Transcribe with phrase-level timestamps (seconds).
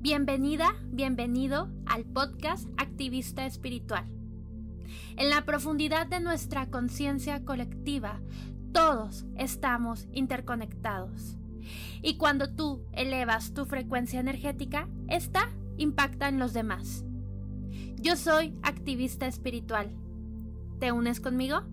[0.00, 4.06] Bienvenida, bienvenido al podcast Activista Espiritual.
[5.16, 8.20] En la profundidad de nuestra conciencia colectiva,
[8.72, 11.36] todos estamos interconectados.
[12.00, 17.04] Y cuando tú elevas tu frecuencia energética, esta impacta en los demás.
[17.96, 19.90] Yo soy activista espiritual.
[20.78, 21.64] ¿Te unes conmigo?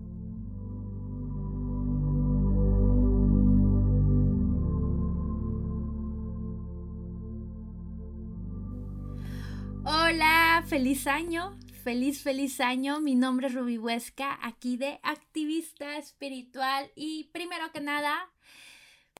[10.66, 13.00] Feliz año, feliz, feliz año.
[13.00, 16.90] Mi nombre es Ruby Huesca, aquí de Activista Espiritual.
[16.96, 18.30] Y primero que nada,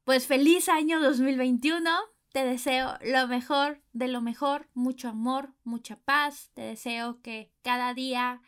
[0.05, 1.89] pues feliz año 2021.
[2.33, 6.51] Te deseo lo mejor de lo mejor, mucho amor, mucha paz.
[6.55, 8.43] Te deseo que cada día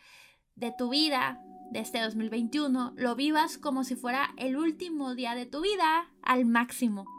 [0.57, 1.41] de tu vida,
[1.71, 6.47] de este 2021, lo vivas como si fuera el último día de tu vida al
[6.47, 7.18] máximo.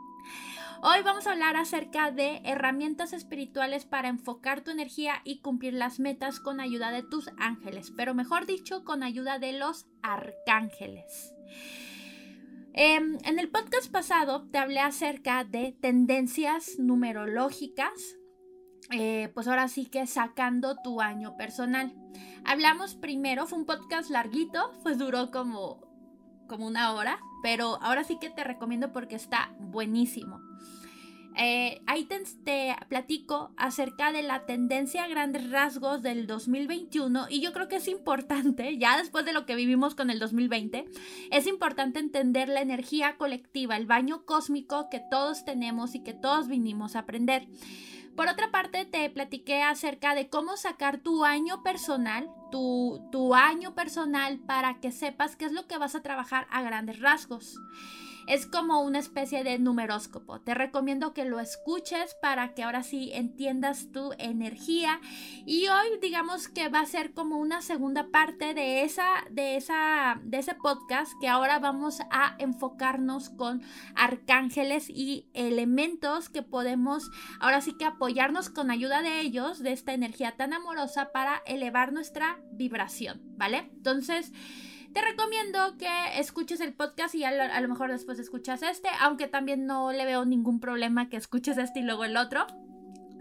[0.81, 5.99] Hoy vamos a hablar acerca de herramientas espirituales para enfocar tu energía y cumplir las
[5.99, 11.33] metas con ayuda de tus ángeles, pero mejor dicho, con ayuda de los arcángeles.
[12.71, 18.15] Em, en el podcast pasado te hablé acerca de tendencias numerológicas,
[18.91, 21.93] eh, pues ahora sí que sacando tu año personal.
[22.45, 25.81] Hablamos primero, fue un podcast larguito, pues duró como,
[26.47, 30.48] como una hora, pero ahora sí que te recomiendo porque está buenísimo.
[31.35, 37.53] Eh, ahí te, platico acerca de la tendencia a grandes rasgos del 2021 y yo
[37.53, 40.85] creo que es importante, ya después de lo que vivimos con el 2020,
[41.31, 46.47] es importante entender la energía colectiva, el baño cósmico que todos tenemos y que todos
[46.47, 47.47] vinimos a aprender.
[48.15, 53.75] Por otra parte, te platiqué acerca de cómo sacar tu año personal, tu, tu año
[53.75, 57.57] personal para que sepas qué es lo que vas a trabajar a grandes rasgos.
[58.29, 60.39] Es como una especie de numeróscopo.
[60.39, 65.01] Te recomiendo que lo escuches para que ahora sí entiendas tu energía.
[65.47, 70.21] Y hoy digamos que va a ser como una segunda parte de esa, de esa,
[70.23, 73.63] de ese podcast que ahora vamos a enfocarnos con
[73.95, 77.09] arcángeles y elementos que podemos
[77.39, 81.93] ahora sí que apoyarnos con ayuda de ellos, de esta energía tan amorosa para elevar
[81.93, 83.71] nuestra vibración, ¿vale?
[83.73, 84.31] Entonces,
[84.99, 89.65] te recomiendo que escuches el podcast y a lo, mejor después escuchas este, aunque también
[89.65, 92.45] no le veo ningún problema que escuches este y luego el otro.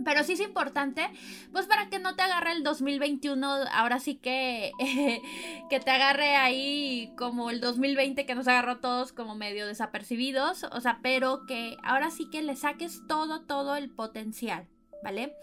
[0.04, 1.08] Pero sí es importante,
[1.52, 4.70] pues para que no te agarre el 2021, ahora sí que,
[5.70, 10.80] que te agarre ahí como el 2020 que nos agarró todos como medio desapercibidos, o
[10.80, 14.68] sea, pero que ahora sí que le saques todo, todo el potencial,
[15.02, 15.34] ¿vale?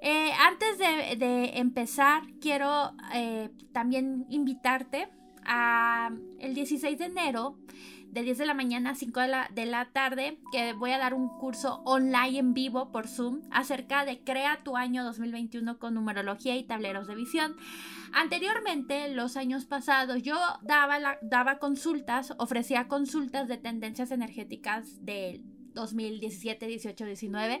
[0.00, 5.10] Eh, antes de, empezar, quiero eh, también invitarte
[6.38, 7.56] el 16 de enero
[8.12, 10.98] de 10 de la mañana a 5 de la, de la, tarde que voy a
[10.98, 15.94] dar un curso online en vivo por Zoom acerca de Crea tu año 2021 con
[15.94, 17.56] numerología y tableros de visión.
[18.12, 26.66] Anteriormente, los años pasados, yo daba, daba consultas, ofrecía consultas de tendencias energéticas del 2017,
[26.66, 27.60] 18, 19.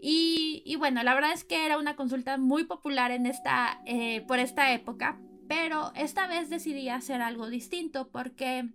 [0.00, 4.38] Y, bueno, la verdad es que era una consulta muy popular en esta, eh, por
[4.38, 8.68] esta época pero esta vez decidí hacer algo distinto porque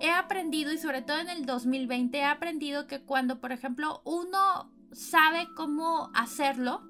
[0.00, 4.70] he, aprendido, y sobre todo en el 2020, he aprendido que cuando, por ejemplo, uno
[4.92, 6.82] sabe cómo hacerlo,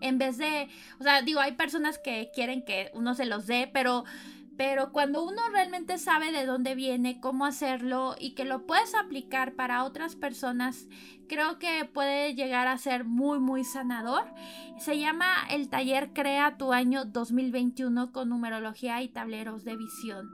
[0.00, 0.68] en vez de,
[1.00, 4.04] o sea, digo, hay personas que quieren que uno se los dé, pero
[4.58, 9.54] pero cuando uno realmente sabe de dónde viene, cómo hacerlo y que lo puedes aplicar
[9.54, 10.88] para otras personas,
[11.28, 14.24] creo que puede llegar a ser muy, muy sanador.
[14.80, 20.28] Se llama el taller Crea tu año 2021 con numerología y tableros de visión.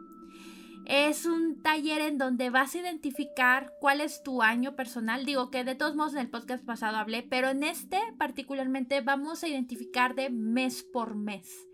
[0.87, 5.27] Es un taller en donde vas a identificar cuál es tu año personal.
[5.27, 9.45] Digo que de todos modos en el podcast pasado hablé, pero en este particularmente vamos
[9.45, 11.67] a identificar de mes por mes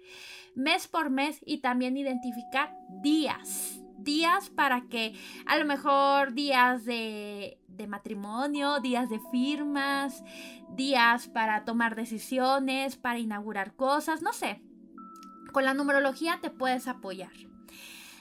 [0.61, 3.81] mes por mes y también identificar días.
[3.99, 5.15] Días para que
[5.47, 7.59] a lo mejor días de,
[7.89, 10.23] matrimonio, días de firmas,
[10.77, 14.63] días para tomar decisiones, para inaugurar cosas, no sé.
[15.53, 17.33] Con la numerología te puedes apoyar.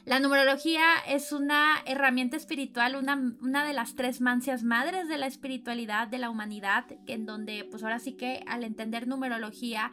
[0.05, 5.27] La numerología es una herramienta espiritual, una, una, de las tres mancias madres de la
[5.27, 9.91] espiritualidad de la humanidad, en donde pues ahora sí que al entender numerología,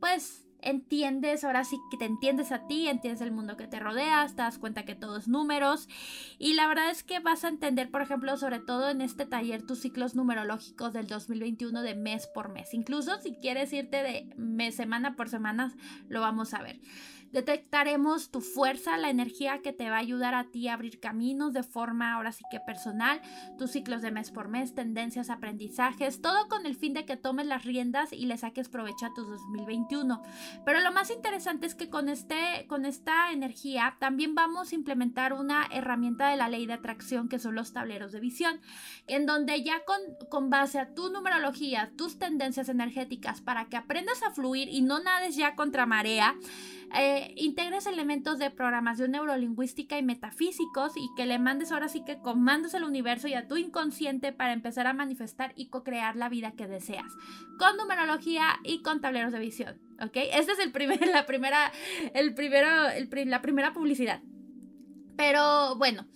[0.00, 4.26] pues entiendes, ahora sí que te entiendes a ti, entiendes el mundo que te rodea,
[4.26, 5.88] te das cuenta que todo es números
[6.38, 9.62] y la verdad es que vas a entender, por ejemplo, sobre todo en este taller,
[9.62, 12.74] tus ciclos numerológicos del 2021 de mes por mes.
[12.74, 15.74] Incluso si quieres irte de mes, semana por semana,
[16.08, 16.80] lo vamos a ver.
[17.32, 21.52] Detectaremos tu fuerza, la energía que te va a ayudar a ti a abrir caminos
[21.52, 23.20] de forma ahora sí que personal,
[23.58, 27.46] tus ciclos de mes por mes, tendencias, aprendizajes, todo con el fin de que tomes
[27.46, 30.22] las riendas y le saques provecho a tu 2021.
[30.64, 35.32] Pero lo más interesante es que con, este, con esta energía también vamos a implementar
[35.32, 38.60] una herramienta de la ley de atracción que son los tableros de visión,
[39.06, 40.00] en donde ya con,
[40.30, 45.00] con base a tu numerología, tus tendencias energéticas, para que aprendas a fluir y no
[45.00, 46.34] nades ya contra marea,
[46.94, 52.18] eh, integres elementos de programación neurolingüística y metafísicos y que le mandes ahora sí que
[52.18, 56.52] comandos al universo y a tu inconsciente para empezar a manifestar y co-crear la vida
[56.52, 57.12] que deseas,
[57.58, 60.16] con numerología y con tableros de visión, ¿ok?
[60.32, 61.72] Esta es el primer, la primera,
[62.14, 62.68] el primero,
[63.26, 64.22] la primera publicidad.
[65.16, 66.06] Pero bueno,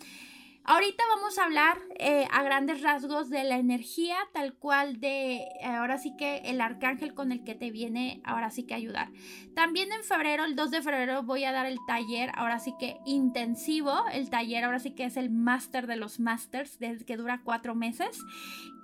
[0.64, 5.98] Ahorita vamos a hablar eh, a grandes rasgos de la energía tal cual de ahora
[5.98, 9.10] sí que el arcángel con el que te viene ahora sí que ayudar.
[9.56, 12.98] También en febrero, el 2 de febrero voy a dar el taller ahora sí que
[13.06, 17.74] intensivo, el taller ahora sí que es el máster de los masters que dura cuatro
[17.74, 18.20] meses,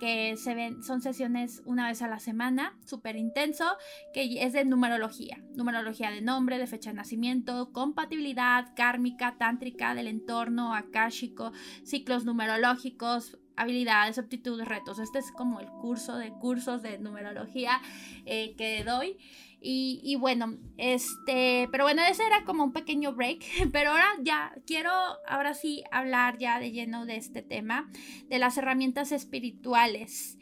[0.01, 3.65] que se ven, son sesiones una vez a la semana, súper intenso,
[4.13, 10.07] que es de numerología, numerología de nombre, de fecha de nacimiento, compatibilidad kármica, tántrica, del
[10.07, 11.53] entorno, akáshico,
[11.83, 14.99] ciclos numerológicos, habilidades, aptitudes, retos.
[14.99, 17.81] Este es como el curso de cursos de numerología
[18.25, 19.17] eh, que doy.
[19.61, 23.43] Y, bueno, este, pero bueno, ese era como un pequeño break,
[23.73, 24.91] pero ahora ya quiero,
[25.27, 27.91] ahora sí, hablar ya de lleno de este tema,
[28.29, 30.37] de las herramientas espirituales.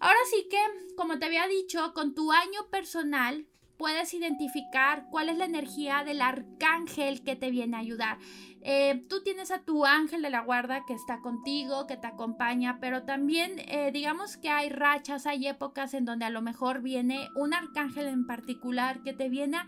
[0.00, 0.58] Ahora sí que,
[0.96, 3.46] como te había dicho, con tu año personal
[3.76, 8.18] puedes identificar cuál es la energía del arcángel que te viene a ayudar.
[8.66, 12.78] Eh, tú tienes a tu ángel de la guarda que está contigo, que te acompaña,
[12.80, 17.28] pero también eh, digamos que hay rachas, hay épocas en donde a lo mejor viene
[17.36, 19.66] un arcángel en particular que te viene a,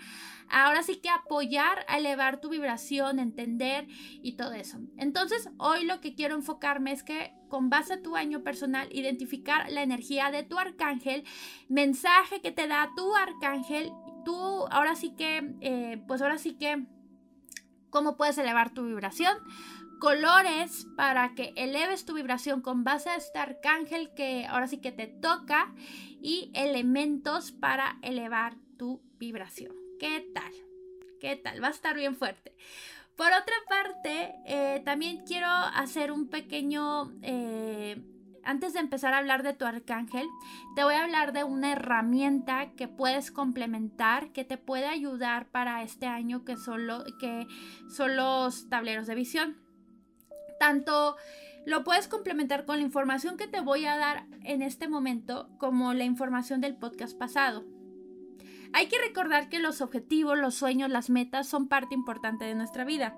[0.48, 3.86] ahora sí que apoyar, a elevar tu vibración, entender
[4.22, 4.78] y todo eso.
[4.96, 9.70] Entonces, hoy lo que quiero enfocarme es que con base a tu año personal, identificar
[9.70, 11.24] la energía de tu arcángel,
[11.68, 13.92] mensaje que te da tu arcángel,
[14.24, 16.86] tú ahora sí que, eh, pues ahora sí que
[17.96, 19.38] cómo puedes elevar tu vibración,
[20.00, 24.92] colores para que eleves tu vibración con base a este arcángel que ahora sí que
[24.92, 25.72] te toca
[26.20, 29.74] y elementos para elevar tu vibración.
[29.98, 30.52] ¿Qué tal?
[31.22, 31.64] ¿Qué tal?
[31.64, 32.54] Va a estar bien fuerte.
[33.16, 37.96] Por otra parte, eh, también quiero hacer un pequeño eh,
[38.46, 40.26] antes de empezar a hablar de tu arcángel,
[40.74, 45.82] te voy a hablar de una herramienta que puedes complementar, que te puede ayudar para
[45.82, 47.46] este año que, solo, que
[47.88, 49.56] son los tableros de visión.
[50.58, 51.16] Tanto
[51.66, 55.92] lo puedes complementar con la información que te voy a dar en este momento como
[55.92, 57.64] la información del podcast pasado.
[58.72, 62.84] Hay que recordar que los objetivos, los sueños, las metas son parte importante de nuestra
[62.84, 63.16] vida.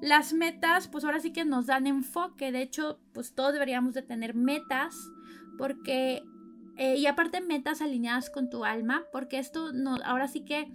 [0.00, 2.52] Las metas, pues ahora sí que nos dan enfoque.
[2.52, 5.10] De hecho, pues todos deberíamos de tener metas
[5.58, 6.22] porque...
[6.78, 10.70] Eh, y aparte metas alineadas con tu alma, porque esto no, ahora sí que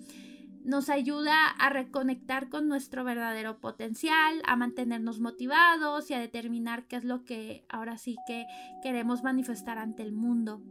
[0.63, 6.97] nos ayuda a reconectar con nuestro verdadero potencial, a mantenernos motivados y a determinar qué
[6.97, 8.45] es lo que ahora sí que
[8.83, 10.61] queremos manifestar ante el mundo.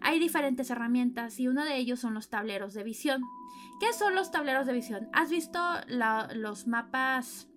[0.00, 3.22] Hay diferentes herramientas y uno de ellos son los tableros de visión.
[3.80, 5.08] ¿Qué son los tableros de visión?
[5.12, 5.60] ¿Has visto
[6.34, 7.48] los mapas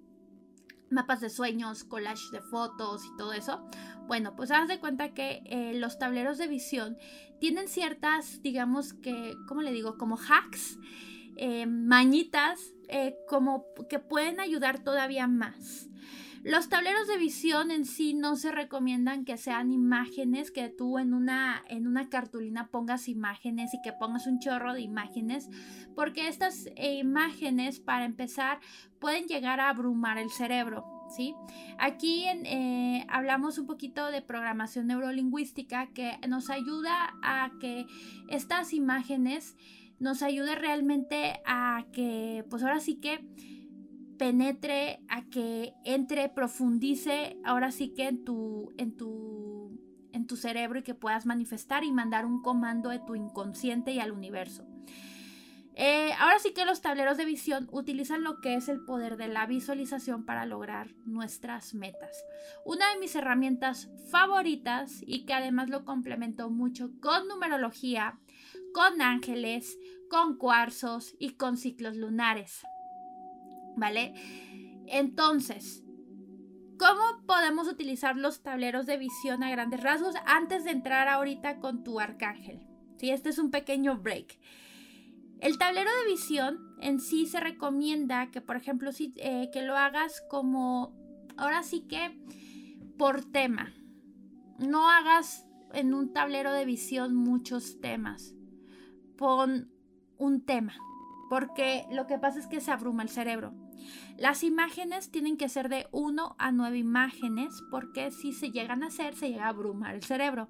[0.89, 3.67] mapas de sueños, collage de fotos y todo eso.
[4.07, 6.97] Bueno, pues haz de cuenta que eh, los tableros de visión
[7.39, 9.97] tienen ciertas, digamos que, ¿cómo le digo?
[9.97, 10.77] Como hacks,
[11.37, 15.89] eh, mañitas, eh, como que pueden ayudar todavía más.
[16.45, 21.15] Los tableros de visión en sí no se recomiendan que sean imágenes, que tú en
[21.15, 25.49] una, en una cartulina pongas imágenes y que pongas un chorro de imágenes,
[25.95, 28.59] porque estas imágenes, para empezar,
[28.99, 30.85] pueden llegar a abrumar el cerebro.
[31.15, 31.33] ¿Sí?
[31.79, 37.87] Aquí eh, hablamos un poquito de programación neurolingüística que nos ayuda a que
[38.27, 39.55] estas imágenes
[39.99, 43.25] nos ayude realmente a que, pues ahora sí que
[44.17, 49.79] penetre, a que entre, profundice, ahora sí que en tu, en tu,
[50.11, 53.99] en tu cerebro y que puedas manifestar y mandar un comando de tu inconsciente y
[53.99, 54.65] al universo.
[55.77, 59.27] Eh, ahora sí que los tableros de visión utilizan lo que es el poder de
[59.27, 62.23] la visualización para lograr nuestras metas.
[62.63, 68.17] Una de mis herramientas favoritas y que además lo complemento mucho con numerología,
[68.73, 69.77] con ángeles,
[70.09, 72.61] con cuarzos y con ciclos lunares.
[73.77, 74.13] ¿Vale?
[74.87, 75.83] Entonces,
[76.77, 81.83] ¿cómo podemos utilizar los tableros de visión a grandes rasgos antes de entrar ahorita con
[81.83, 82.65] tu arcángel?
[82.97, 84.39] Sí, este es un pequeño break.
[85.39, 89.75] El tablero de visión en sí se recomienda que, por ejemplo, si, eh, que lo
[89.77, 90.95] hagas como,
[91.37, 92.17] ahora sí que
[92.97, 93.73] por tema.
[94.57, 98.33] No hagas en un tablero de visión muchos temas.
[99.17, 99.71] Pon
[100.17, 100.75] un tema,
[101.29, 103.53] porque lo que pasa es que se abruma el cerebro.
[104.17, 108.87] Las imágenes tienen que ser de 1 a 9 imágenes porque si se llegan a
[108.87, 110.49] hacer se llega a abrumar el cerebro.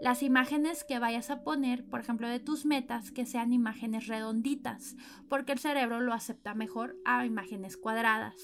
[0.00, 4.96] Las imágenes que vayas a poner, por ejemplo, de tus metas, que sean imágenes redonditas
[5.28, 8.34] porque el cerebro lo acepta mejor a imágenes cuadradas.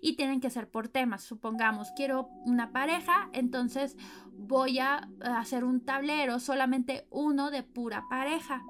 [0.00, 1.22] Y tienen que ser por temas.
[1.22, 3.98] Supongamos, quiero una pareja, entonces
[4.32, 8.62] voy a hacer un tablero, solamente uno de pura pareja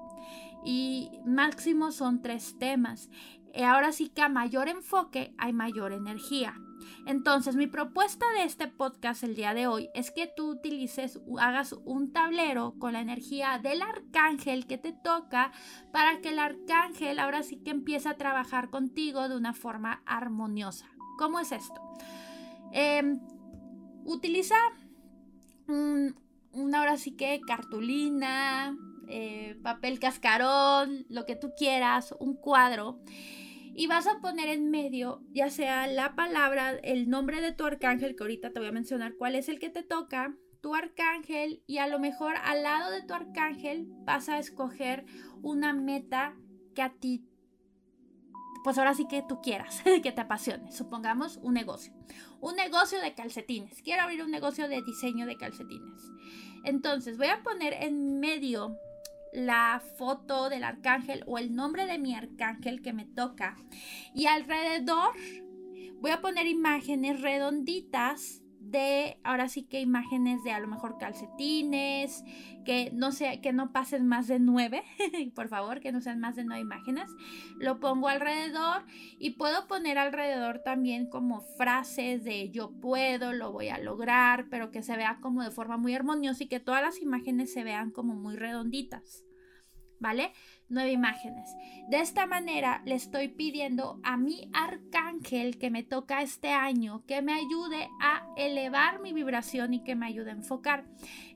[0.63, 3.09] y máximo son tres temas.
[3.53, 6.55] Eh, ahora sí que a mayor enfoque hay mayor energía.
[7.05, 11.73] Entonces, mi propuesta de este podcast el día de hoy es que tú utilices, hagas
[11.85, 15.51] un tablero con la energía del arcángel que te toca
[15.91, 20.87] para que el arcángel ahora sí que empiece a trabajar contigo de una forma armoniosa.
[21.17, 21.81] ¿Cómo es esto?
[22.71, 23.19] Em,
[24.05, 24.55] utiliza
[25.67, 28.75] una ahora sí que cartulina,
[29.07, 32.99] eh, papel cascarón, lo que tú quieras, un cuadro.
[33.73, 38.15] Y vas a poner en medio, ya sea la palabra, el nombre de tu arcángel,
[38.15, 41.77] que ahorita te voy a mencionar cuál es el que te toca, tu arcángel, y
[41.77, 45.05] a lo mejor al lado de tu arcángel vas a escoger
[45.41, 46.35] una meta
[46.75, 47.25] que a ti,
[48.63, 50.71] pues ahora sí que tú quieras, que te apasione.
[50.71, 51.93] Supongamos un negocio.
[52.39, 53.81] Un negocio de calcetines.
[53.81, 56.11] Quiero abrir un negocio de diseño de calcetines.
[56.63, 58.77] Entonces voy a poner en medio
[59.33, 63.55] la foto del arcángel o el nombre de mi arcángel que me toca.
[64.13, 65.13] Y alrededor
[65.99, 72.23] voy a poner imágenes redonditas de, ahora sí que imágenes de a lo mejor calcetines,
[72.63, 74.83] que no sea, que no pasen más de nueve,
[75.35, 77.09] por favor, que no sean más de nueve imágenes.
[77.57, 78.85] Lo pongo alrededor
[79.19, 84.71] y puedo poner alrededor también como frases de yo puedo, lo voy a lograr, pero
[84.71, 87.91] que se vea como de forma muy armoniosa y que todas las imágenes se vean
[87.91, 89.23] como muy redonditas.
[89.99, 90.33] ¿Vale?
[90.71, 91.55] Nueve imágenes.
[91.89, 97.21] De esta manera le estoy pidiendo a mi arcángel que me toca este año que
[97.21, 100.85] me ayude a elevar mi vibración y que me ayude a enfocar.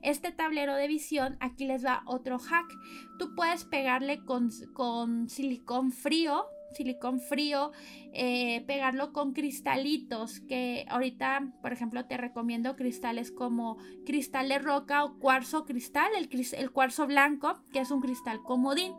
[0.02, 2.72] Este tablero de visión, aquí les va otro hack.
[3.18, 7.72] Tú puedes pegarle con, con silicón frío silicón frío,
[8.12, 15.04] eh, pegarlo con cristalitos, que ahorita, por ejemplo, te recomiendo cristales como cristal de roca
[15.04, 18.92] o cuarzo cristal, el, el cuarzo blanco, que es un cristal comodín,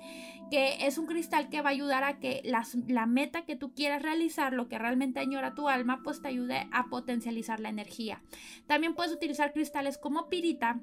[0.50, 4.02] que es un cristal que va a ayudar a que la meta que tú quieras
[4.02, 8.22] realizar, lo que realmente añora tu alma, pues te ayude a potencializar la energía.
[8.66, 10.80] También puedes utilizar cristales como pirita,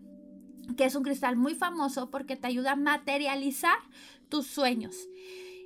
[0.77, 3.79] que es un cristal muy famoso porque te ayuda a materializar
[4.29, 5.09] tus sueños.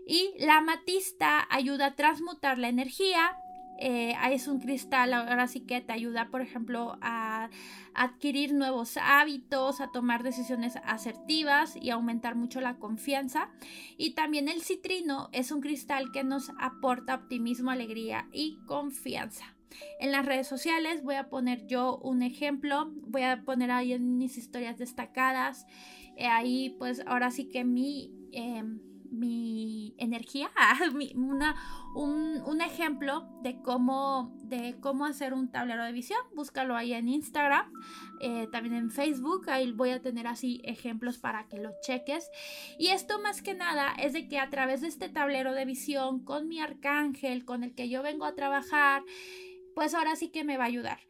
[0.09, 3.37] Y la amatista ayuda a transmutar la energía.
[3.79, 7.51] Eh, es un cristal, ahora sí que te ayuda, por ejemplo, a
[7.93, 13.51] adquirir nuevos hábitos, a tomar decisiones asertivas y aumentar mucho la confianza.
[13.99, 19.55] Y también el citrino es un cristal que nos aporta optimismo, alegría y confianza.
[20.01, 24.17] En las redes sociales voy a poner yo un ejemplo, voy a poner ahí en
[24.17, 25.67] mis historias destacadas.
[26.17, 28.11] Eh, ahí pues ahora sí que mi...
[28.33, 30.51] Em, mi energía,
[31.15, 31.57] una,
[31.95, 36.21] un, ejemplo de cómo, de cómo hacer un tablero de visión.
[36.35, 37.73] Búscalo ahí en Instagram,
[38.21, 39.49] eh, también en Facebook.
[39.49, 42.29] Ahí voy a tener así ejemplos para que lo cheques.
[42.79, 46.25] Y esto más que nada es de que a través de este tablero de visión,
[46.25, 49.03] con mi arcángel, con el que yo vengo a trabajar,
[49.75, 51.01] pues ahora sí que me va a ayudar.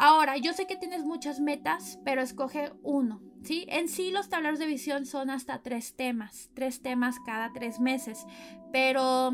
[0.00, 3.66] Ahora, yo sé que tienes muchas metas, pero escoge uno, ¿sí?
[3.68, 8.24] En sí los tableros de visión son hasta tres temas, tres temas cada tres meses,
[8.72, 9.32] pero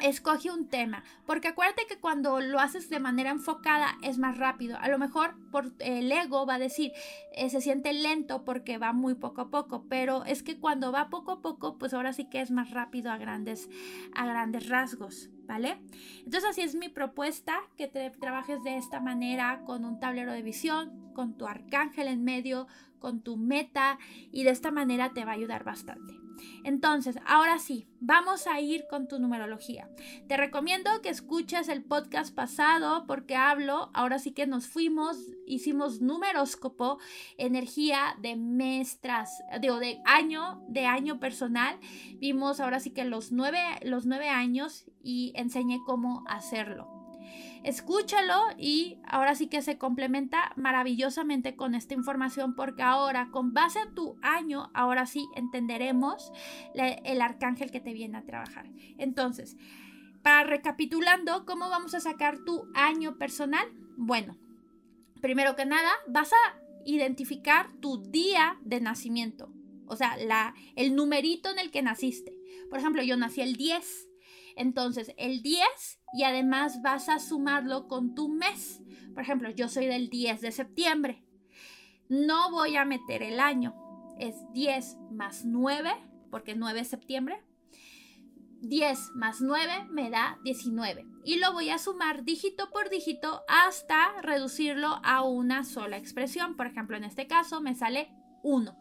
[0.00, 4.76] escoge un tema, porque acuérdate que cuando lo haces de manera enfocada es más rápido.
[4.80, 6.90] A lo mejor por el ego va a decir,
[7.32, 11.08] eh, se siente lento porque va muy poco a poco, pero es que cuando va
[11.08, 13.70] poco a poco, pues ahora sí que es más rápido a grandes,
[14.12, 15.30] a grandes rasgos.
[15.46, 15.80] ¿Vale?
[16.18, 20.42] Entonces así es mi propuesta, que te trabajes de esta manera con un tablero de
[20.42, 22.66] visión, con tu arcángel en medio,
[23.02, 23.98] con tu meta
[24.30, 26.22] y de esta manera te va a ayudar bastante.
[26.64, 29.88] Entonces, ahora sí, vamos a ir con tu numerología.
[30.28, 36.00] Te recomiendo que escuches el podcast pasado porque hablo, ahora sí que nos fuimos, hicimos
[36.00, 36.98] numeróscopo,
[37.36, 41.78] energía de mes tras, digo, de año, de año personal.
[42.18, 46.91] Vimos ahora sí que los nueve, los nueve años y enseñé cómo hacerlo.
[47.64, 53.78] Escúchalo y ahora sí que se complementa maravillosamente con esta información porque ahora con base
[53.78, 56.32] a tu año, ahora sí entenderemos
[56.74, 58.70] el arcángel que te viene a trabajar.
[58.98, 59.56] Entonces,
[60.22, 63.66] para recapitulando, ¿cómo vamos a sacar tu año personal?
[63.96, 64.36] Bueno,
[65.20, 69.52] primero que nada, vas a identificar tu día de nacimiento,
[69.86, 72.36] o sea, la, el numerito en el que naciste.
[72.70, 74.08] Por ejemplo, yo nací el 10.
[74.56, 75.66] Entonces, el 10
[76.14, 78.80] y además vas a sumarlo con tu mes.
[79.14, 81.24] Por ejemplo, yo soy del 10 de septiembre.
[82.08, 83.74] No voy a meter el año.
[84.18, 85.90] Es 10 más 9,
[86.30, 87.42] porque 9 es septiembre.
[88.60, 91.04] 10 más 9 me da 19.
[91.24, 96.56] Y lo voy a sumar dígito por dígito hasta reducirlo a una sola expresión.
[96.56, 98.10] Por ejemplo, en este caso me sale
[98.42, 98.76] 1.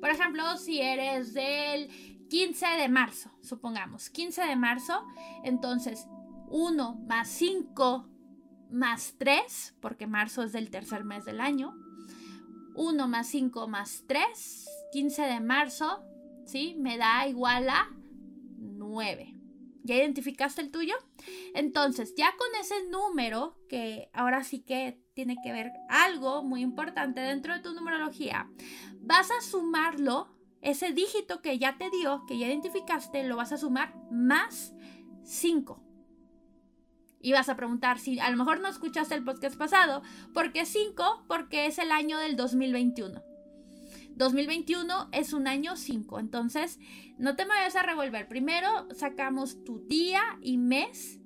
[0.00, 1.88] Por ejemplo, si eres del
[2.28, 5.04] 15 de marzo, supongamos, 15 de marzo,
[5.44, 6.06] entonces
[6.48, 8.08] 1 más 5
[8.70, 11.74] más 3, porque marzo es del tercer mes del año,
[12.74, 16.02] 1 más 5 más 3, 15 de marzo,
[16.44, 16.76] ¿sí?
[16.78, 17.88] Me da igual a
[18.58, 19.32] 9.
[19.84, 20.94] ¿Ya identificaste el tuyo?
[21.54, 27.20] Entonces, ya con ese número, que ahora sí que tiene que ver algo muy importante
[27.20, 28.50] dentro de tu numerología,
[29.00, 30.35] vas a sumarlo,
[30.66, 34.74] ese dígito que ya te dio, que ya identificaste, lo vas a sumar más
[35.22, 35.80] 5.
[37.20, 40.02] Y vas a preguntar si a lo mejor no escuchaste el podcast pasado,
[40.34, 41.24] ¿por qué 5?
[41.28, 43.22] Porque es el año del 2021.
[44.16, 46.80] 2021 es un año 5, entonces
[47.16, 48.26] no te me vayas a revolver.
[48.26, 51.20] Primero sacamos tu día y mes.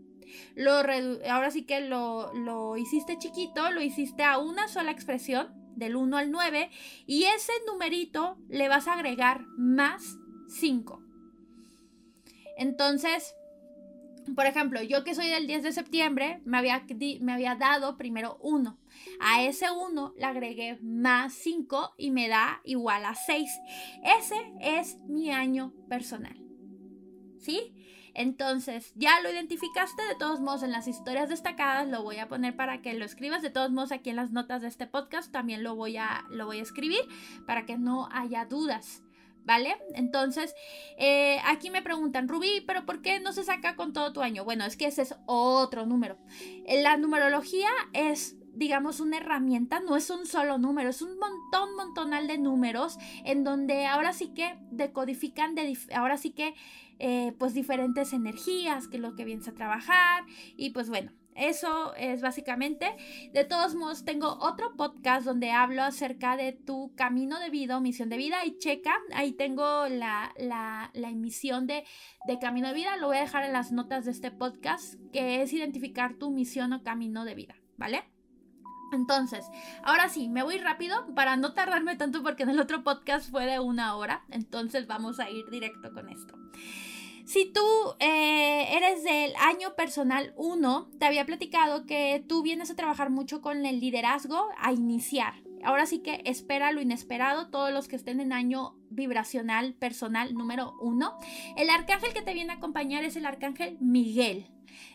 [0.55, 5.97] Lo ahora sí que lo, lo hiciste chiquito, lo hiciste a una sola expresión, del
[5.97, 6.71] 1 al 9,
[7.07, 11.03] y ese numerito le vas a agregar más 5.
[12.57, 13.35] Entonces,
[14.35, 16.85] por ejemplo, yo que soy del 10 de septiembre, me había,
[17.21, 18.79] me había dado primero 1.
[19.21, 23.51] A ese 1 le agregué más 5 y me da igual a 6.
[24.05, 26.37] Ese es mi año personal.
[27.39, 27.75] ¿Sí?
[28.15, 32.57] Entonces, ya lo identificaste, de todos modos en las historias destacadas lo voy a poner
[32.57, 35.63] para que lo escribas, de todos modos aquí en las notas de este podcast también
[35.63, 37.01] lo voy a, lo voy a escribir
[37.47, 39.03] para que no haya dudas.
[39.43, 39.75] ¿Vale?
[39.95, 40.55] Entonces,
[40.99, 44.45] eh, aquí me preguntan, Rubí, ¿pero por qué no se saca con todo tu año?
[44.45, 46.19] Bueno, es que ese es otro número.
[46.69, 52.27] La numerología es digamos, una herramienta, no es un solo número, es un montón, montonal
[52.27, 56.55] de números en donde ahora sí que decodifican, de ahora sí que,
[56.99, 60.25] eh, pues diferentes energías, que es lo que vienes a trabajar
[60.57, 62.95] y pues bueno, eso es básicamente.
[63.33, 67.81] De todos modos, tengo otro podcast donde hablo acerca de tu camino de vida o
[67.81, 70.35] misión de vida y checa, ahí tengo la,
[70.93, 71.85] emisión de,
[72.27, 75.43] de camino de vida, lo voy a dejar en las notas de este podcast, que
[75.43, 78.03] es identificar tu misión o camino de vida, ¿vale?
[78.93, 79.47] Entonces,
[79.83, 83.47] ahora sí, me voy rápido para no tardarme tanto porque en el otro podcast fue
[83.47, 86.35] de una hora, entonces vamos a ir directo con esto.
[87.31, 87.61] Si tú
[88.01, 93.41] eh, eres del año personal 1, te había platicado que tú vienes a trabajar mucho
[93.41, 95.35] con el liderazgo a iniciar.
[95.63, 100.75] Ahora sí que espera lo inesperado, todos los que estén en año vibracional personal número
[100.81, 101.19] 1.
[101.57, 104.47] El arcángel que te viene a acompañar es el arcángel Miguel.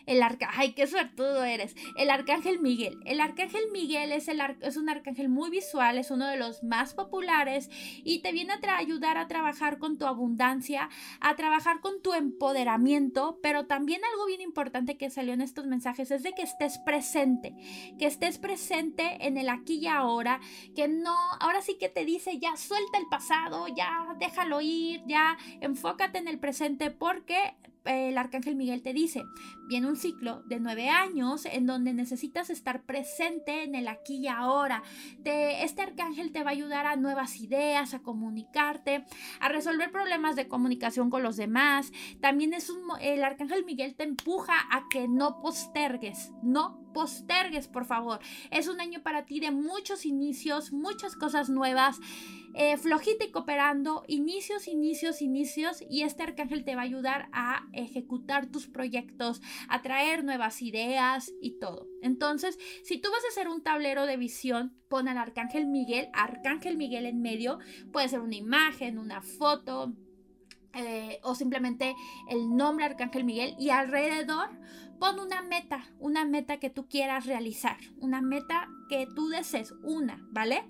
[0.06, 1.74] El arcángel, ay, qué suertudo eres.
[1.96, 2.98] El arcángel Miguel.
[3.04, 6.94] El arcángel Miguel es, el es un arcángel muy visual, es uno de los más
[6.94, 7.70] populares
[8.04, 10.88] y te viene a ayudar a trabajar con tu abundancia,
[11.20, 16.10] a trabajar con tu empoderamiento, pero también algo bien importante que salió en estos mensajes
[16.10, 17.54] es de que estés presente,
[17.98, 20.40] que estés presente en el aquí y ahora,
[20.74, 25.36] que no, ahora sí que te dice ya suelta el pasado, ya déjalo ir, ya
[25.60, 27.54] enfócate en el presente porque
[27.86, 29.24] el arcángel Miguel te dice,
[29.68, 34.28] viene un ciclo de nueve años en donde necesitas estar presente en el aquí y
[34.28, 34.82] ahora.
[35.24, 39.04] este arcángel te va a ayudar a nuevas ideas, a comunicarte,
[39.40, 41.92] a resolver problemas de comunicación con los demás.
[42.20, 47.84] También es un, el arcángel Miguel te empuja a que no postergues, no postergues, por
[47.84, 48.20] favor.
[48.50, 52.00] Es un año para ti de muchos inicios, muchas cosas nuevas.
[52.58, 57.66] Eh, flojita y cooperando, inicios, inicios, inicios, y este arcángel te va a ayudar a
[57.74, 61.86] ejecutar tus proyectos, a traer nuevas ideas y todo.
[62.00, 66.78] Entonces, si tú vas a hacer un tablero de visión, pon al arcángel Miguel, arcángel
[66.78, 67.58] Miguel en medio,
[67.92, 69.94] puede ser una imagen, una foto,
[70.78, 71.94] eh, o simplemente
[72.28, 74.50] el nombre Arcángel Miguel y alrededor
[74.98, 80.24] Pon una meta, una meta que tú quieras realizar, una meta que tú desees, una,
[80.30, 80.64] ¿vale?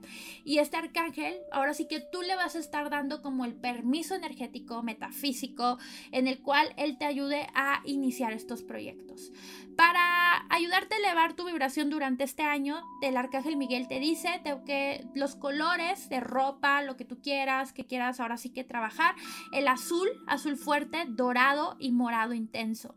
[0.44, 4.14] Y este arcángel, ahora sí que tú le vas a estar dando como el permiso
[4.14, 5.78] energético, metafísico,
[6.12, 9.32] en el cual él te ayude a iniciar estos proyectos.
[9.76, 15.06] Para ayudarte a elevar tu vibración durante este año, el Arcángel Miguel te dice que
[15.14, 19.14] los colores de ropa, lo que tú quieras, que quieras ahora sí que trabajar,
[19.52, 22.94] el azul, azul fuerte, dorado y morado intenso.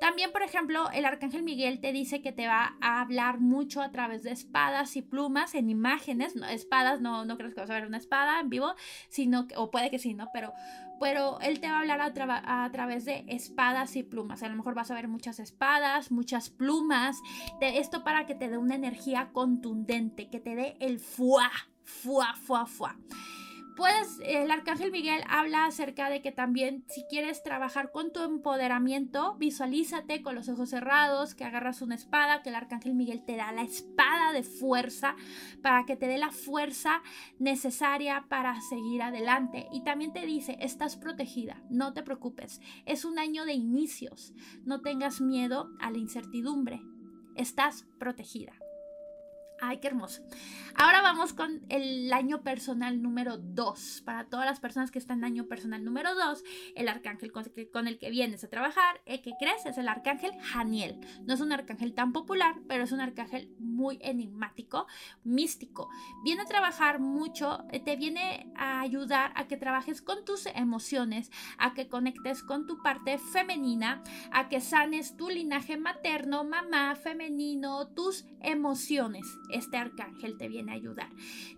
[0.00, 3.90] También, por ejemplo, el Arcángel Miguel te dice que te va a hablar mucho a
[3.90, 7.74] través de espadas y plumas en imágenes, no, espadas, no, no crees que vas a
[7.74, 8.74] ver una espada en vivo,
[9.08, 10.28] sino que, o puede que sí, ¿no?
[10.32, 10.52] Pero
[11.00, 14.42] pero él te va a hablar a, través de espadas y plumas.
[14.42, 17.16] A lo mejor vas a ver muchas espadas, muchas plumas.
[17.62, 21.50] Esto para que te dé una energía contundente, que te dé el fuá,
[21.84, 22.98] fuá, fuá, fuá.
[24.24, 30.22] El arcángel Miguel habla acerca de que también si quieres trabajar con tu empoderamiento, visualízate
[30.22, 33.62] con los ojos cerrados, que agarras una espada, que el arcángel Miguel te da la
[33.62, 35.16] espada de fuerza
[35.62, 37.02] para que te dé la fuerza
[37.38, 39.66] necesaria para seguir adelante.
[39.72, 44.82] Y también te dice, estás protegida, no te preocupes, es un año de inicios, no
[44.82, 46.82] tengas miedo a la incertidumbre,
[47.34, 48.59] estás protegida.
[49.62, 50.22] Ay, qué hermoso.
[50.74, 54.02] Ahora vamos con el año personal número 2.
[54.06, 56.42] Para todas las personas que están en año personal número 2,
[56.76, 57.30] el arcángel
[57.70, 60.98] con el que vienes a trabajar, el que crees, es el arcángel Janiel.
[61.26, 64.86] No es un arcángel tan popular, pero es un arcángel muy enigmático,
[65.24, 65.90] místico.
[66.24, 71.30] Viene a trabajar mucho, eh, te viene a ayudar a que trabajes con tus emociones,
[71.58, 77.88] a que conectes con tu parte femenina, a que sanes tu linaje materno, mamá, femenino,
[77.88, 81.08] tus emociones este arcángel te viene a ayudar.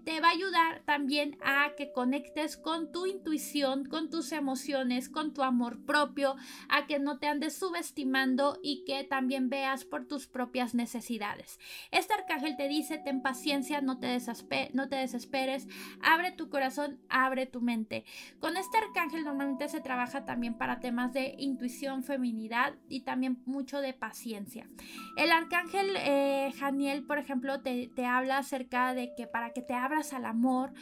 [0.04, 5.32] Te va a ayudar también a que conectes con tu intuición, con tus emociones, con
[5.32, 6.36] tu amor propio,
[6.68, 11.58] a que no te andes subestimando y que también veas por tus propias necesidades.
[11.90, 15.68] Este arcángel te dice, ten paciencia, no te, desesperes,
[16.02, 18.04] abre tu corazón, abre tu mente.
[18.40, 23.80] Con este arcángel normalmente se trabaja también para temas de intuición, feminidad y también mucho
[23.80, 24.68] de paciencia.
[25.16, 29.74] El arcángel eh, Janiel, por ejemplo, te te, habla acerca de que para que te
[29.74, 30.72] abras al amor,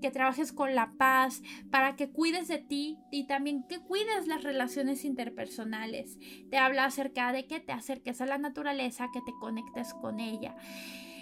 [0.00, 4.42] que trabajes con la paz, para que cuides de ti y también que cuides las
[4.42, 6.18] relaciones interpersonales.
[6.50, 10.56] Te habla acerca de que te acerques a la naturaleza, que te conectes con ella.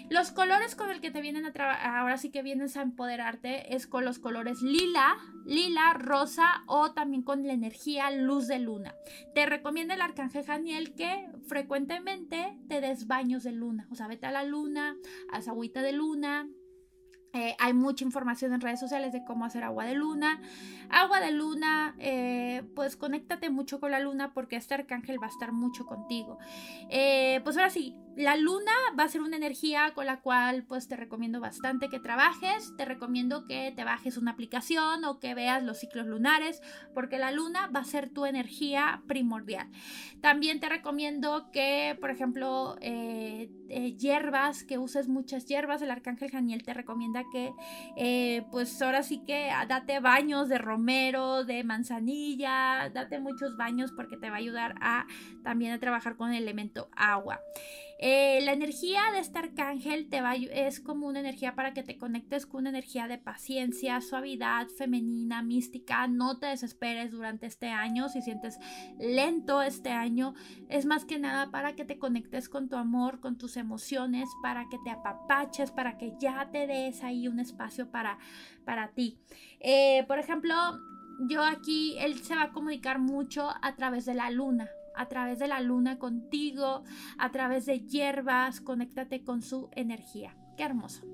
[0.09, 3.75] Los colores con el que te vienen a trabajar, ahora sí que vienes a empoderarte,
[3.75, 8.95] es con los colores lila, lila, rosa o también con la energía luz de luna.
[9.35, 14.25] Te recomienda el arcángel Janiel que frecuentemente te des baños de luna, o sea, vete
[14.25, 14.95] a la luna,
[15.31, 16.47] haz agüita de luna,
[17.33, 20.41] eh, hay mucha información en redes sociales de cómo hacer agua de luna.
[20.89, 25.29] Agua de luna, eh, pues conéctate mucho con la luna porque este arcángel va a
[25.29, 26.39] estar mucho contigo.
[26.89, 30.89] Eh, pues ahora sí, la luna va a ser una energía con la cual pues
[30.89, 32.75] te recomiendo bastante que trabajes.
[32.75, 36.61] Te recomiendo que te bajes una aplicación o que veas los ciclos lunares
[36.93, 39.69] porque la luna va a ser tu energía primordial.
[40.19, 45.81] También te recomiendo que, por ejemplo, hierbas, que uses muchas hierbas.
[45.81, 47.53] El arcángel Janiel te recomienda que
[47.95, 54.17] eh, pues ahora sí que date baños de romero, de manzanilla, date muchos baños porque
[54.17, 55.07] te va a ayudar a
[55.41, 57.39] también a trabajar con el elemento agua.
[58.01, 61.97] Eh, la energía de este arcángel te va, es como una energía para que te
[61.97, 66.07] conectes con una energía de paciencia, suavidad, femenina, mística.
[66.07, 68.07] No te desesperes durante este año.
[68.07, 68.57] Si sientes
[68.99, 70.33] lento este año,
[70.69, 74.69] es más que nada para que te conectes con tu amor, con tus emociones, para
[74.69, 78.17] que te apapaches, para que ya te des ahí un espacio para,
[78.63, 79.19] para ti.
[79.59, 80.55] Eh, por ejemplo,
[81.27, 85.39] yo aquí, él se va a comunicar mucho a través de la luna a través
[85.39, 86.83] de la luna contigo,
[87.17, 90.35] a través de hierbas, conéctate con su energía.
[90.57, 91.07] Qué hermoso.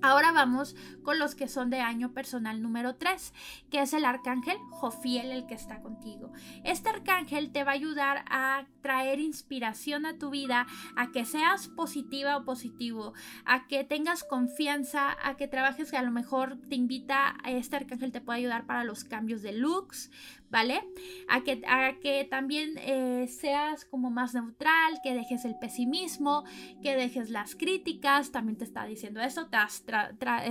[0.00, 3.34] Ahora vamos con los que son de año personal número 3,
[3.68, 6.30] que es el arcángel Jofiel, el que está contigo.
[6.62, 11.66] Este arcángel te va a ayudar a traer inspiración a tu vida, a que seas
[11.66, 13.12] positiva o positivo,
[13.44, 17.74] a que tengas confianza, a que trabajes que a lo mejor te invita, a este
[17.74, 20.12] arcángel te puede ayudar para los cambios de looks,
[20.50, 20.82] ¿vale?
[21.28, 26.44] A que, a que también eh, seas como más neutral, que dejes el pesimismo,
[26.82, 29.84] que dejes las críticas, también te está diciendo eso, te das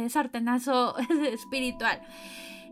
[0.09, 0.95] sartenazo
[1.31, 2.01] espiritual.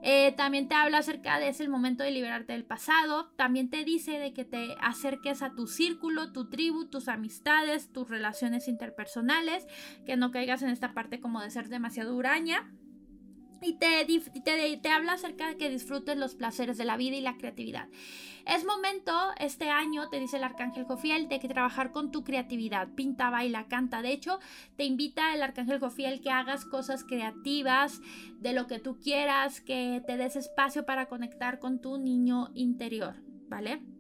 [0.08, 3.32] Eh, también te habla acerca de ese momento de liberarte del pasado.
[3.38, 8.08] También te dice de que te acerques a tu círculo, tu tribu, tus amistades, tus
[8.08, 9.66] relaciones interpersonales,
[10.06, 12.72] que no caigas en esta parte como de ser demasiado huraña
[13.62, 14.06] y te,
[14.82, 17.88] te, habla acerca de que disfrutes los placeres de la vida y la creatividad.
[18.46, 22.90] Es momento, este año, te dice el arcángel Jofiel, de que trabajar con tu creatividad.
[22.94, 24.02] Pinta, baila, canta.
[24.04, 24.40] De hecho,
[24.76, 28.02] te invita el arcángel Jofiel que hagas cosas creativas
[28.40, 33.16] de lo que tú quieras, que te des espacio para conectar con tu niño interior,
[33.48, 33.95] ¿vale?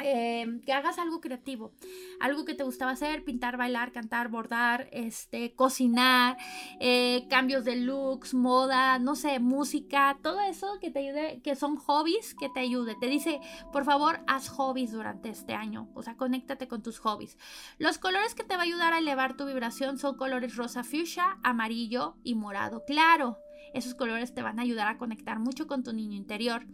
[0.00, 1.72] Em, que hagas algo creativo,
[2.20, 6.36] algo que te gustaba hacer, pintar, bailar, cantar, bordar, este, cocinar,
[6.80, 11.76] eh, cambios de looks, moda, no sé, música, todo eso que te ayude, que son
[11.76, 12.96] hobbies, que te ayude.
[13.00, 13.40] Te dice,
[13.72, 17.38] por favor, haz hobbies durante este año, o sea, conéctate con tus hobbies.
[17.78, 21.38] Los colores que te va a ayudar a elevar tu vibración son colores rosa fuchsia,
[21.42, 23.38] amarillo y morado claro.
[23.72, 26.66] Esos colores te van a ayudar a conectar mucho con tu niño interior.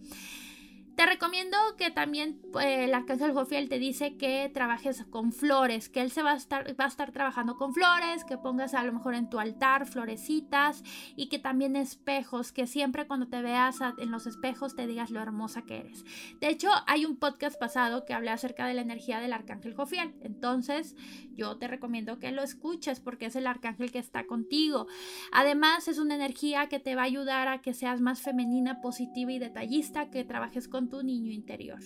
[1.01, 6.03] Te recomiendo que también eh, el arcángel Jofiel te dice que trabajes con flores, que
[6.03, 9.39] él se va a estar trabajando con flores, que pongas a lo mejor en tu
[9.39, 10.83] altar florecitas
[11.17, 15.23] y que también espejos, que siempre cuando te veas en los espejos te digas lo
[15.23, 16.05] hermosa que eres.
[16.39, 20.15] De hecho, hay un podcast pasado que hablé acerca de la energía del arcángel Jofiel.
[20.21, 20.97] Entonces,
[21.35, 24.87] yo te recomiendo que lo escuches porque es el arcángel que está contigo.
[25.33, 29.33] Además, es una energía que te va a ayudar a que seas más femenina, positiva
[29.33, 31.81] y detallista, que trabajes con tu niño interior.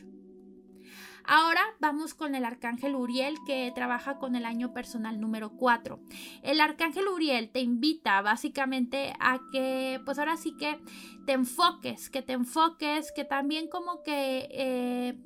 [1.27, 5.99] Ahora vamos con el arcángel Uriel que trabaja con el año personal número 4.
[6.43, 10.79] El arcángel Uriel te invita básicamente a que, pues ahora sí que
[11.25, 14.49] te enfoques, que te enfoques, que también como que...
[14.51, 15.19] Eh,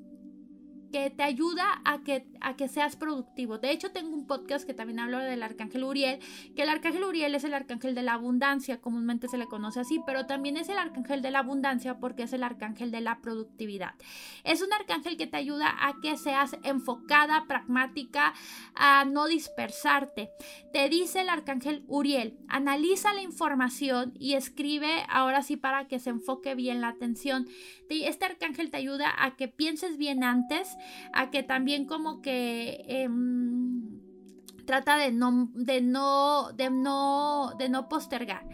[0.91, 3.59] que te ayuda a que, a que seas productivo.
[3.59, 6.21] De hecho, tengo un podcast que también hablo del arcángel Uriel,
[6.55, 10.01] que el arcángel Uriel es el arcángel de la abundancia, comúnmente se le conoce así,
[10.07, 13.95] pero también es el arcángel de la abundancia porque es el arcángel de la productividad.
[14.45, 18.35] Es un arcángel que te ayuda a que seas enfocada, pragmática,
[18.75, 20.31] a no dispersarte.
[20.73, 26.11] Te dice el arcángel Uriel, analiza la información y escribe ahora sí para que se
[26.11, 27.49] enfoque bien la atención.
[27.89, 30.77] Este arcángel te ayuda a que pienses bien antes,
[31.13, 34.01] a que también como que em,
[34.67, 38.47] trata de no, de no, de no, de no postergar.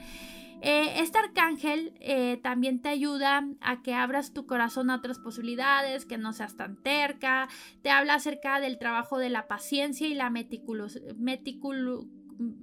[0.66, 6.06] Eh, este arcángel eh, también te ayuda a que abras tu corazón a otras posibilidades,
[6.06, 7.48] que no seas tan terca,
[7.82, 11.14] te habla acerca del trabajo de la paciencia y la meticulosidad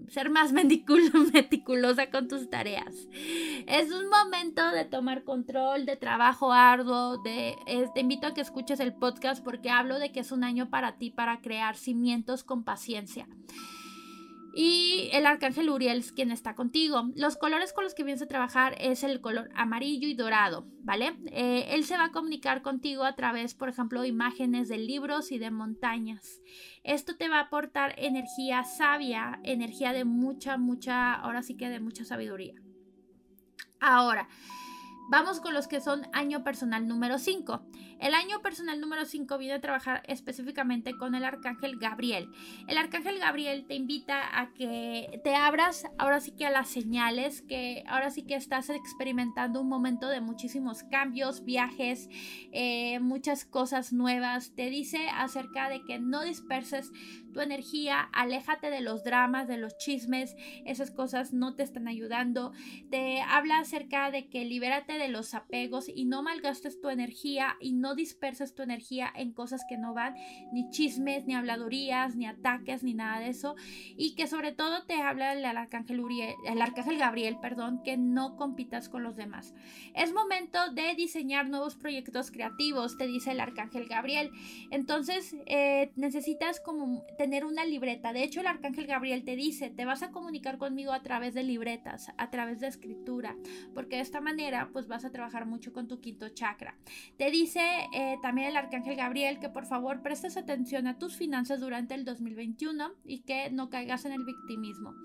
[0.08, 0.52] ser más
[1.34, 3.08] meticulosa con tus tareas.
[3.68, 7.56] Es un momento de tomar control, de trabajo arduo, de,
[7.94, 10.98] te invito a que escuches el podcast porque hablo de que es un año para
[10.98, 13.28] ti para crear cimientos con paciencia.
[14.54, 17.10] Y el arcángel Uriel es quien está contigo.
[17.16, 21.16] Los colores con los que vienes a trabajar es el color amarillo y dorado, ¿vale?
[21.28, 25.40] Eh, él se va a comunicar contigo a través, por ejemplo, imágenes de libros y
[25.40, 26.42] de montañas.
[26.84, 31.80] Esto te va a aportar energía sabia, energía de mucha, mucha, ahora sí que de
[31.80, 32.56] mucha sabiduría.
[33.80, 34.28] Ahora,
[35.12, 37.62] Vamos con los que son año personal número 5.
[38.00, 42.30] El año personal número 5 viene a trabajar específicamente con el arcángel Gabriel.
[42.70, 47.42] El arcángel Gabriel te invita a que te abras ahora sí que a las señales,
[47.42, 52.08] que ahora sí que estás experimentando un momento de muchísimos cambios, viajes,
[52.54, 54.56] eh, muchas cosas nuevas.
[54.56, 56.90] Te dice acerca de que no disperses
[57.32, 62.54] tu energía, aléjate de los dramas, de los chismes, esas cosas no te están ayudando.
[62.90, 67.74] Te habla acerca de que libérate de los apegos y no malgastes tu energía y
[67.74, 70.16] no disperses tu energía en cosas que no van,
[70.52, 73.56] ni chismes, ni habladurías, ni ataques, ni nada de eso.
[73.96, 78.36] Y que sobre todo te habla el arcángel Uriel, el arcángel Gabriel, perdón, que no
[78.36, 79.54] compitas con los demás.
[79.96, 84.32] Es momento de diseñar nuevos proyectos creativos, te dice el arcángel Gabriel.
[84.72, 88.14] Entonces eh, necesitas como tener una libreta.
[88.14, 91.44] De hecho, el arcángel Gabriel te dice, te vas a comunicar conmigo a través de
[91.44, 93.36] libretas, a través de escritura,
[93.76, 96.76] porque de esta manera pues vas a trabajar mucho con tu quinto chakra.
[97.18, 97.62] Te dice
[97.94, 102.06] eh, también el arcángel Gabriel que por favor prestes atención a tus finanzas durante el
[102.06, 104.96] 2021 y que no caigas en el victimismo.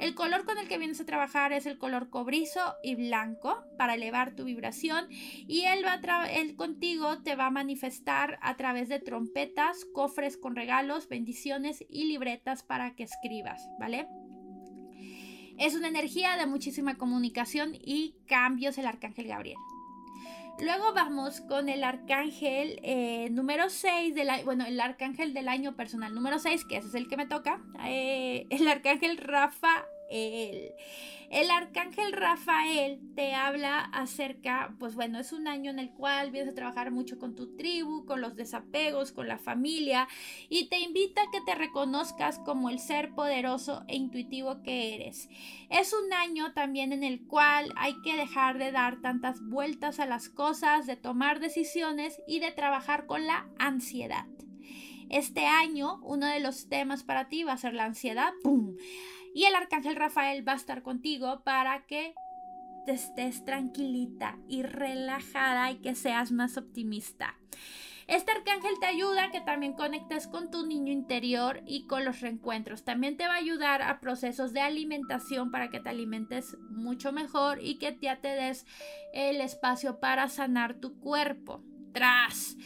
[0.00, 3.92] El color con el que vienes a trabajar es el color cobrizo y blanco para
[3.92, 9.00] elevar tu vibración y él, va él contigo te va a manifestar a través de
[9.00, 11.57] trompetas, cofres con regalos, bendiciones,
[11.88, 14.08] y libretas para que escribas, ¿vale?
[15.58, 19.58] Es una energía de muchísima comunicación y cambios el arcángel Gabriel.
[20.60, 26.14] Luego vamos con el arcángel eh, número 6, del, bueno, el arcángel del año personal
[26.14, 29.84] número 6, que ese es el que me toca, eh, el arcángel Rafa
[31.30, 36.52] el arcángel Rafael te habla acerca, pues bueno, es un año en el cual vienes
[36.52, 40.08] a trabajar mucho con tu tribu, con los desapegos, con la familia
[40.48, 45.28] y te invita a que te reconozcas como el ser poderoso e intuitivo que eres.
[45.68, 50.06] Es un año también en el cual hay que dejar de dar tantas vueltas a
[50.06, 54.26] las cosas, de tomar decisiones y de trabajar con la ansiedad.
[55.10, 58.32] Este año, uno de los temas para ti va a ser la ansiedad.
[58.42, 58.76] ¡Pum!
[59.34, 62.14] Y el arcángel Rafael va a estar contigo para que
[62.86, 67.36] te estés tranquilita y relajada y que seas más optimista.
[68.08, 72.22] Este arcángel te ayuda a que también conectes con tu niño interior y con los
[72.22, 72.82] reencuentros.
[72.82, 77.62] También te va a ayudar a procesos de alimentación para que te alimentes mucho mejor
[77.62, 78.64] y que ya te des
[79.12, 81.62] el espacio para sanar tu cuerpo.
[81.92, 82.56] Tras.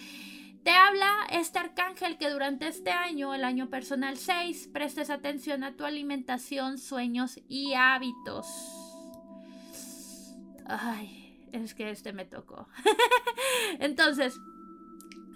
[0.62, 5.76] Te habla este arcángel que durante este año, el año personal 6, prestes atención a
[5.76, 8.46] tu alimentación, sueños y hábitos.
[10.64, 12.68] Ay, es que este me tocó.
[13.80, 14.38] Entonces,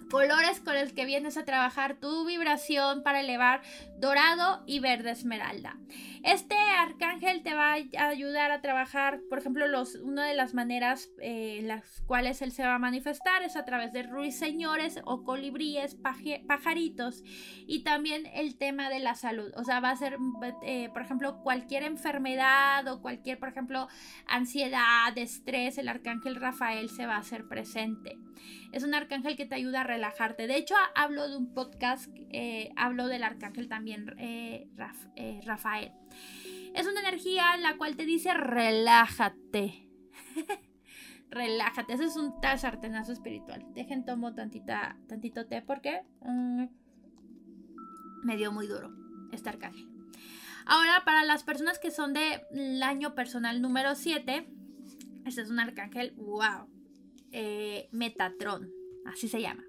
[0.09, 3.61] colores con los que vienes a trabajar tu vibración para elevar
[3.99, 5.77] dorado y verde esmeralda.
[6.23, 9.65] Este arcángel te va a ayudar a trabajar, por ejemplo,
[10.03, 13.65] una de las maneras en eh, las cuales él se va a manifestar es a
[13.65, 15.95] través de ruiseñores o colibríes,
[16.47, 17.23] pajaritos
[17.67, 19.51] y también el tema de la salud.
[19.55, 20.17] O sea, va a ser,
[20.63, 23.87] eh, por ejemplo, cualquier enfermedad o cualquier, por ejemplo,
[24.27, 28.17] ansiedad, estrés, el arcángel Rafael se va a hacer presente.
[28.71, 30.47] Es un arcángel que te ayuda a relajarte.
[30.47, 34.07] De hecho, hablo de un podcast, eh, hablo del arcángel también
[35.45, 35.91] Rafael.
[36.73, 39.87] Es una energía la cual te dice relájate.
[41.29, 41.93] relájate.
[41.93, 43.65] Ese es un sartenazo espiritual.
[43.73, 46.65] Dejen tomo tantita, tantito té porque mm,
[48.23, 48.91] me dio muy duro
[49.31, 49.87] este arcángel.
[50.65, 54.47] Ahora, para las personas que son del año personal número 7,
[55.25, 56.67] este es un arcángel, wow,
[57.31, 58.71] eh, Metatron,
[59.05, 59.63] así se llama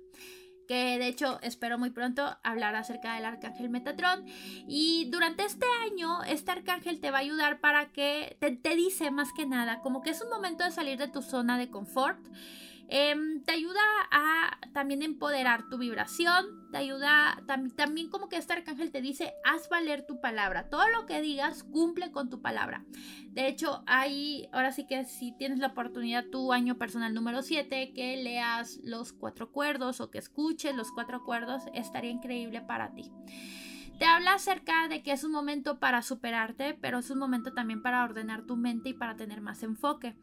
[0.68, 4.24] que de hecho espero muy pronto hablar acerca del arcángel Metatron.
[4.68, 9.10] Y durante este año, este arcángel te va a ayudar para que te, te dice
[9.10, 12.20] más que nada, como que es un momento de salir de tu zona de confort
[12.90, 17.42] Em, te ayuda a también empoderar tu vibración, te ayuda
[17.77, 21.64] también como que este arcángel te dice, haz valer tu palabra, todo lo que digas
[21.64, 22.87] cumple con tu palabra.
[23.27, 27.92] De hecho, ahí, ahora sí que si tienes la oportunidad tu año personal número 7,
[27.94, 33.12] que leas los cuatro acuerdos o que escuches los cuatro acuerdos, estaría increíble para ti.
[33.98, 37.83] Te habla acerca de que es un momento para superarte, pero es un momento también
[37.83, 40.14] para ordenar tu mente y para tener más enfoque.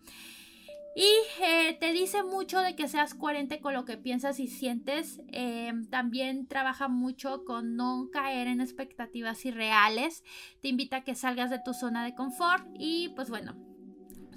[0.98, 1.12] Y
[1.44, 5.20] eh, te dice mucho de que seas coherente con lo que piensas y sientes.
[5.34, 10.24] Eh, también trabaja mucho con no caer en expectativas irreales.
[10.62, 13.58] Te invita a que salgas de tu zona de confort y pues bueno,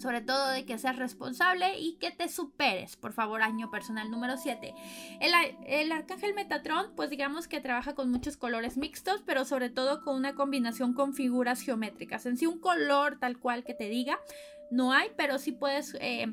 [0.00, 2.96] sobre todo de que seas responsable y que te superes.
[2.96, 4.74] Por favor, año personal número 7.
[5.20, 5.32] El,
[5.64, 10.16] el, arcángel Metatron, pues digamos que trabaja con muchos colores mixtos, pero sobre todo con
[10.16, 12.26] una combinación con figuras geométricas.
[12.26, 14.18] En sí, un color tal cual que te diga,
[14.70, 16.26] no hay, pero sí puedes eh,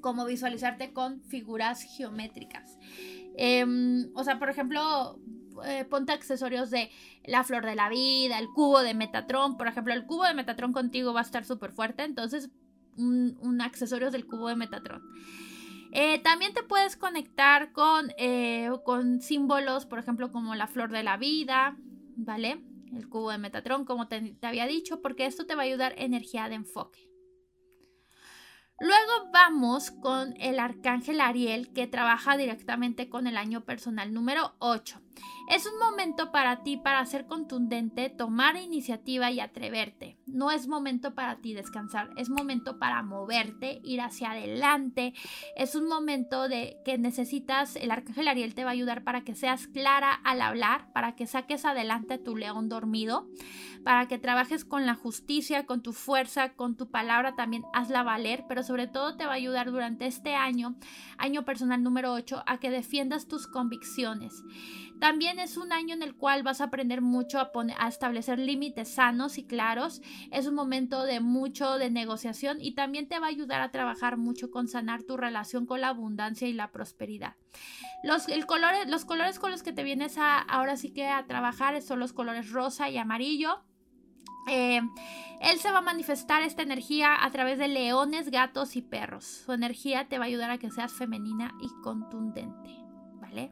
[0.00, 2.78] como visualizarte con figuras geométricas.
[3.36, 5.18] Em, o sea, por ejemplo,
[5.64, 6.90] eh, ponte accesorios de
[7.24, 9.56] la flor de la vida, el cubo de Metatron.
[9.56, 12.50] Por ejemplo, el cubo de Metatron contigo va a estar súper fuerte, entonces
[12.96, 15.02] un, accesorio del cubo de Metatron.
[15.92, 18.12] Eh, también te puedes conectar con,
[18.84, 21.76] con símbolos, por ejemplo, como la flor de la vida,
[22.16, 22.62] ¿vale?
[22.94, 26.48] El cubo de Metatron, como te había dicho, porque esto te va a ayudar energía
[26.48, 27.09] de enfoque.
[28.80, 34.98] Luego vamos con el arcángel Ariel que trabaja directamente con el año personal número 8.
[35.50, 40.16] Es un momento para ti para ser contundente, tomar iniciativa y atreverte.
[40.26, 45.12] No es momento para ti descansar, es momento para moverte, ir hacia adelante.
[45.56, 49.34] Es un momento de que necesitas, el arcángel Ariel te va a ayudar para que
[49.34, 53.26] seas clara al hablar, para que saques adelante a tu león dormido,
[53.82, 58.44] para que trabajes con la justicia, con tu fuerza, con tu palabra también hazla valer,
[58.48, 60.76] pero sobre todo te va a ayudar durante este año,
[61.18, 64.44] año personal número 8, a que defiendas tus convicciones.
[65.00, 68.88] También es un año en el cual vas a aprender mucho a, a establecer límites
[68.88, 70.02] sanos y claros.
[70.30, 74.18] Es un momento de mucho de negociación y también te va a ayudar a trabajar
[74.18, 77.36] mucho con sanar tu relación con la abundancia y la prosperidad.
[78.02, 81.98] Los, los colores con los que te vienes a, ahora sí que a trabajar son
[81.98, 83.62] los colores rosa y amarillo.
[84.48, 84.80] Eh,
[85.40, 89.24] él se va a manifestar esta energía a través de leones, gatos y perros.
[89.24, 92.70] Su energía te va a ayudar a que seas femenina y contundente,
[93.20, 93.50] ¿vale?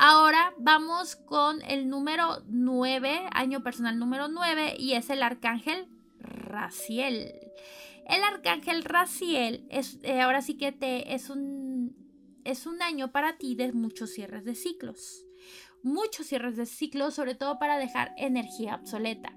[0.00, 5.88] Ahora vamos con el número 9, año personal número 9, y es el arcángel
[6.20, 7.34] Raciel.
[8.08, 11.96] El arcángel Raciel es, eh, ahora sí que te, es, un,
[12.44, 15.24] es un año para ti de muchos cierres de ciclos.
[15.82, 19.32] Muchos cierres de ciclos, sobre todo para dejar energía obsoleta.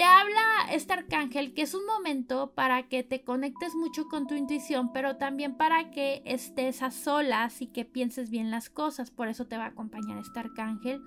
[0.00, 4.34] Te habla este arcángel que es un momento para que te conectes mucho con tu
[4.34, 9.10] intuición, pero también para que estés a solas y que pienses bien las cosas.
[9.10, 11.02] Por eso te va a acompañar este arcángel.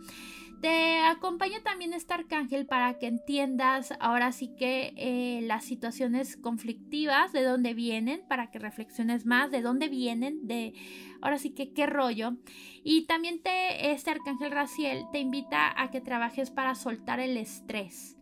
[0.62, 7.34] Te acompaña también este arcángel para que entiendas ahora sí que eh, las situaciones conflictivas,
[7.34, 10.76] de dónde vienen, para que reflexiones más, de dónde vienen, de
[11.20, 12.38] ahora sí que qué rollo.
[12.84, 18.18] Y también te, este arcángel Raciel te invita a que trabajes para soltar el estrés.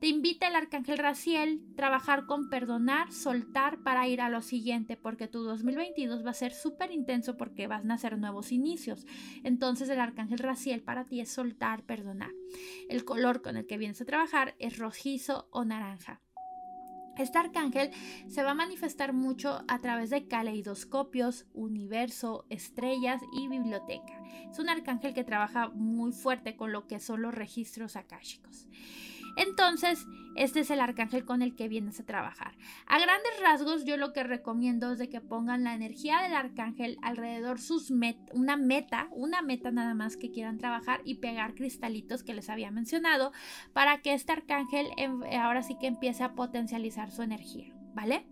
[0.00, 5.28] Te invita el arcángel Raciel trabajar con perdonar, soltar para ir a lo siguiente, porque
[5.28, 9.04] tu 2022 va a ser súper intenso porque vas a nacer nuevos inicios.
[9.44, 12.30] Entonces el arcángel Raciel para ti es soltar, perdonar.
[12.88, 16.22] El color con el que vienes a trabajar es rojizo o naranja.
[17.18, 17.90] Este arcángel
[18.26, 24.22] se va a manifestar mucho a través de caleidoscopios, universo, estrellas y biblioteca.
[24.50, 28.66] Es un arcángel que trabaja muy fuerte con lo que son los registros akáshicos.
[29.36, 30.06] Entonces,
[30.36, 32.56] este es el arcángel con el que vienes a trabajar.
[32.86, 36.98] A grandes rasgos, yo lo que recomiendo es de que pongan la energía del arcángel
[37.02, 42.22] alrededor sus met una meta, una meta nada más que quieran trabajar y pegar cristalitos
[42.22, 43.32] que les había mencionado
[43.72, 44.88] para que este arcángel
[45.32, 48.26] ahora sí que empiece a potencializar su energía, ¿vale?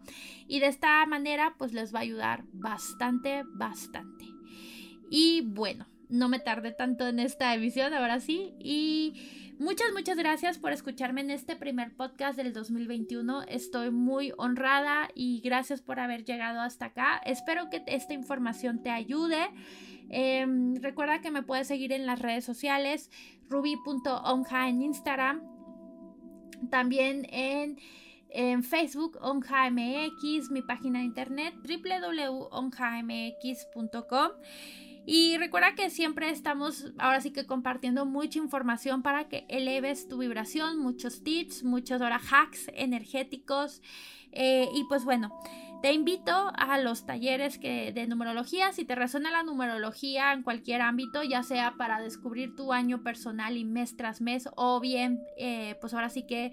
[0.46, 4.26] Y de esta manera, pues les va a ayudar bastante, bastante.
[5.10, 8.54] Y bueno, no me tardé tanto en esta emisión, ahora sí.
[8.58, 13.42] Y Muchas, muchas gracias por escucharme en este primer podcast del 2021.
[13.42, 17.20] Estoy muy honrada y gracias por haber llegado hasta acá.
[17.24, 19.50] Espero que esta información te ayude.
[20.10, 23.10] Em, recuerda que me puedes seguir en las redes sociales,
[23.48, 25.42] ruby.onja en Instagram,
[26.70, 27.80] también en,
[28.30, 34.30] en Facebook, onjamx, mi página de internet, www.onjamx.com.
[35.10, 40.18] Y recuerda que siempre estamos ahora sí que compartiendo mucha información para que eleves tu
[40.18, 43.80] vibración, muchos tips, muchos ahora hacks energéticos.
[44.32, 45.32] Eh, y pues bueno,
[45.80, 48.70] te invito a los talleres que, de numerología.
[48.74, 53.56] Si te resuena la numerología en cualquier ámbito, ya sea para descubrir tu año personal
[53.56, 56.52] y mes tras mes, o bien, eh, pues ahora sí que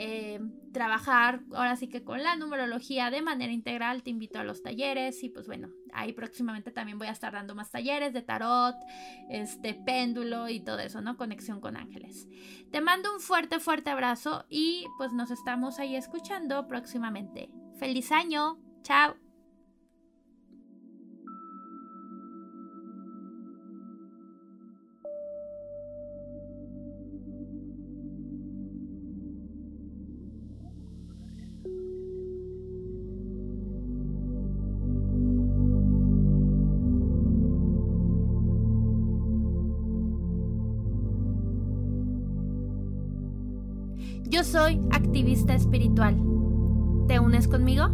[0.00, 0.38] eh,
[0.72, 5.24] trabajar ahora sí que con la numerología de manera integral, te invito a los talleres
[5.24, 8.76] y pues bueno, ahí próximamente también voy a estar dando más talleres de tarot,
[9.28, 11.16] este péndulo y todo eso, ¿no?
[11.16, 12.28] Conexión con ángeles.
[12.70, 17.50] Te mando un fuerte, fuerte abrazo y pues nos estamos ahí escuchando próximamente.
[17.76, 18.60] ¡Feliz año!
[18.82, 19.27] ¡Chao!
[44.38, 46.16] Yo soy activista espiritual.
[47.08, 47.88] ¿Te unes conmigo?